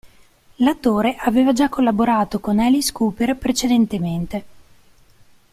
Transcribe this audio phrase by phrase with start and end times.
[0.55, 4.45] L'attore aveva già collaborato con Alice Cooper precedentemente.